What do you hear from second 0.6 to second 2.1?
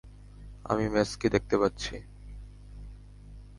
আমি মেসকে দেখতে পাচ্ছি।